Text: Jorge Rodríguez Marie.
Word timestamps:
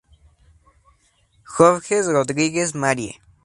Jorge 1.45 2.01
Rodríguez 2.01 2.73
Marie. 2.73 3.21